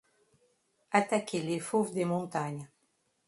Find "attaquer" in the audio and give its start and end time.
0.93-1.43